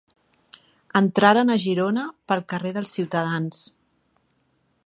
Entraren 0.99 1.51
a 1.55 1.59
Girona 1.65 2.07
pel 2.31 2.43
carrer 2.55 2.75
de 2.79 2.85
Ciutadans. 2.95 3.65